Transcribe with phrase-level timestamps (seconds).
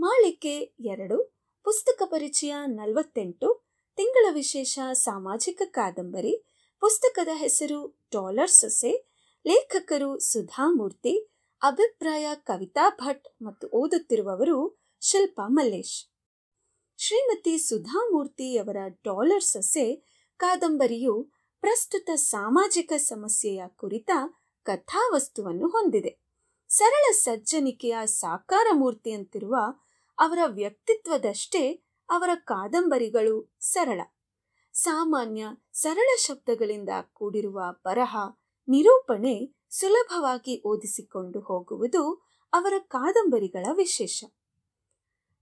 [0.00, 1.34] ಮಾಳಿಕೆ ಎರಡು,
[1.64, 3.64] ಪುಸ್ತಕ ಪರಿಚಯ ನಲವತ್ತೆಂಟು,
[3.96, 6.44] ತಿಂಗಳ ವಿಶೇಷ ಸಾಮಾಜಿಕ ಕಾದಂಬರಿ,
[6.80, 9.10] ಪುಸ್ತಕದ ಹೆಸರು ಡಾಲರ್ ಸೊಸೆ,
[9.46, 11.28] ಲೇಖಕರು ಸುಧಾಮೂರ್ತಿ
[11.62, 16.08] ಅಭಿಪ್ರಾಯ ಕವಿತಾ ಭಟ್ ಮತ್ತು ಓದುತ್ತಿರುವವರು ಶಿಲ್ಪಾ ಮಲ್ಲೇಶ್.
[16.96, 20.02] ಶ್ರೀಮತಿ ಸುಧಾಮೂರ್ತಿಯವರ ಡಾಲರ್ ಸೊಸೆ
[20.36, 24.10] ಕಾದಂಬರಿಯು ಪ್ರಸ್ತುತ ಸಾಮಾಜಿಕ ಸಮಸ್ಯೆಯ ಕುರಿತ
[24.62, 26.18] ಕಥಾವಸ್ತುವನ್ನು ಹೊಂದಿದೆ.
[26.68, 29.56] ಸರಳ ಸಜ್ಜನಿಕೆಯ ಸಾಕಾರ ಮೂರ್ತಿಯಂತಿರುವ
[30.20, 34.00] ಅವರ ವ್ಯಕ್ತಿತ್ವದಷ್ಟೇ ಅವರ ಕಾದಂಬರಿಗಳು ಸರಳ.
[34.72, 38.16] ಸಾಮಾನ್ಯ, ಸರಳ ಶಬ್ದಗಳಿಂದ ಕೂಡಿರುವ ಬರಹ,
[38.68, 44.24] ನಿರೂಪಣೆ ಸುಲಭವಾಗಿ ಓದಿಸಿಕೊಂಡು ಹೋಗುವುದು ಅವರ ಕಾದಂಬರಿಗಳ ವಿಶೇಷ.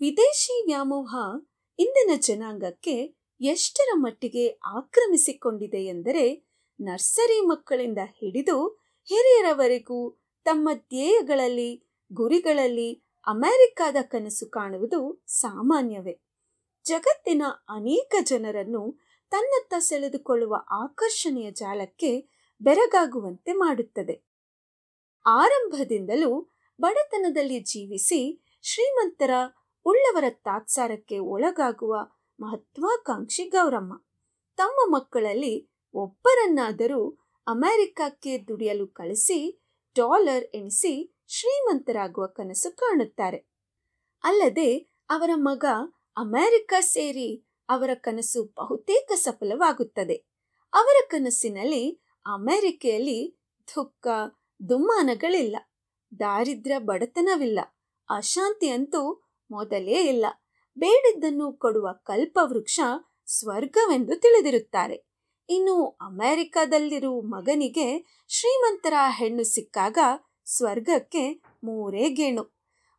[0.00, 1.16] ವಿದೇಶಿ ವ್ಯಾಮೋಹ
[1.78, 6.44] ಇಂದಿನ ಜನಾಂಗಕ್ಕೆ ಎಷ್ಟರ ಮಟ್ಟಿಗೆ ಆಕ್ರಮಿಸಿಕೊಂಡಿದೆ ಎಂದರೆ
[6.80, 8.68] ನರ್ಸರಿ ಮಕ್ಕಳಿಂದ ಹಿಡಿದು
[9.04, 16.20] ಹಿರಿಯರವರೆಗೂ ತಮ್ಮ ಧ್ಯೇಯಗಳಲ್ಲಿ, ಗುರಿಗಳಲ್ಲಿ ಅಮೆರಿಕಾದ ಕನಸು ಕಾಣುವುದು ಸಾಮಾನ್ಯವೇ.
[16.84, 22.28] ಜಗತ್ತಿನ ಅನೇಕ ಜನರನ್ನು ತನ್ನತ್ತ ಸೆಳೆದುಕೊಳ್ಳುವ ಆಕರ್ಷಣೆಯ ಜಾಲಕ್ಕೆ
[22.62, 24.26] ಬೆರಗಾಗುವಂತೆ ಮಾಡುತ್ತದೆ.
[25.26, 26.50] ಆರಂಭದಿಂದಲೂ
[26.80, 29.30] ಬಡತನದಲ್ಲಿ ಜೀವಿಸಿ ಶ್ರೀಮಂತರ
[29.84, 31.96] ಉಳ್ಳವರ ತಾತ್ಸಾರಕ್ಕೆ ಒಳಗಾಗುವ
[32.40, 34.04] ಮಹತ್ವಾಕಾಂಕ್ಷಿ ಗೌರಮ್ಮ.
[34.56, 37.10] ತಮ್ಮ ಮಕ್ಕಳಲ್ಲಿ ಒಬ್ಬರನ್ನಾದರೂ
[37.46, 39.62] ಅಮೆರಿಕಕ್ಕೆ ದುಡಿಯಲು ಕಳಿಸಿ
[39.96, 43.36] ಡಾಲರ್ ಎಣಿಸಿ ಶ್ರೀಮಂತರಾಗುವ ಕನಸು ಕಾಣುತ್ತಾರೆ.
[44.24, 44.76] ಅಲ್ಲದೆ
[45.10, 45.64] ಅವರ ಮಗ
[46.16, 50.14] ಅಮೆರಿಕ ಸೇರಿ ಅವರ ಕನಸು ಬಹುತೇಕ ಸಫಲವಾಗುತ್ತದೆ.
[50.72, 54.06] ಅವರ ಕನಸಿನಲ್ಲಿ ಅಮೆರಿಕೆಯಲ್ಲಿ ದುಃಖ,
[54.68, 55.56] ದುಮ್ಮಾನಗಳಿಲ್ಲ.
[56.20, 57.60] ದಾರಿದ್ರ್ಯ ಬಡತನವಿಲ್ಲ.
[58.10, 60.26] ಅಶಾಂತಿ ಅಂತೂ ಮೊದಲೇ ಇಲ್ಲ.
[60.78, 62.80] ಬೇಡಿದ್ದನ್ನು ಕೊಡುವ ಕಲ್ಪವೃಕ್ಷ
[63.26, 65.06] ಸ್ವರ್ಗವೆಂದು ತಿಳಿದಿರುತ್ತಾರೆ.
[65.48, 67.86] ಇನ್ನು ಅಮೆರಿಕದಲ್ಲಿರುವ ಮಗನಿಗೆ
[68.28, 69.98] ಶ್ರೀಮಂತರ ಹೆಣ್ಣು ಸಿಕ್ಕಾಗ
[70.56, 72.42] ಸ್ವರ್ಗಕ್ಕೆ ಮೂರೇ ಗೇಣು.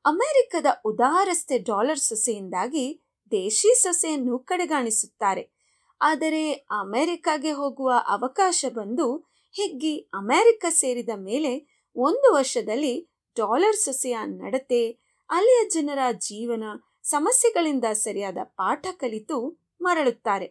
[0.06, 2.86] ಅಮೆರಿಕದ ಉದಾರಸ್ತೆ ಡಾಲರ್ ಸೊಸೆಯಿಂದಾಗಿ
[3.32, 5.44] ದೇಶಿ ಸೊಸೆಯನ್ನು ಕಡೆಗಾಣಿಸುತ್ತಾರೆ.
[6.02, 9.08] ಆದರೆ ಅಮೆರಿಕಾಗೆ ಹೋಗುವ ಅವಕಾಶ ಬಂದು
[9.56, 11.54] ಹಿಗ್ಗಿ ಅಮೆರಿಕ ಸೇರಿದ ಮೇಲೆ
[11.96, 14.84] ಒಂದು ವರ್ಷದಲ್ಲಿ ಡಾಲರ್ ಸೊಸೆಯ ನಡತೆ,
[15.30, 16.64] ಅಲ್ಲಿಯ ಜನರ ಜೀವನ,
[17.04, 19.38] ಸಮಸ್ಯೆಗಳಿಂದ ಸರಿಯಾದ ಪಾಠ ಕಲಿತು
[19.82, 20.48] ಮರಳುತ್ತಾರೆ.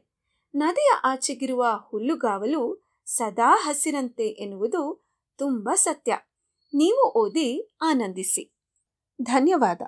[0.55, 2.63] ನದಿಯ ಆಚೆಗಿರುವ ಹುಲ್ಲುಗಾವಲು
[3.07, 4.83] ಸದಾ ಹಸಿರಂತೆ ಎನ್ನುವುದು
[5.39, 6.13] ತುಂಬ ಸತ್ಯ.
[6.75, 8.53] ನೀವು ಓದಿ ಆನಂದಿಸಿ.
[9.23, 9.83] ಧನ್ಯವಾದ.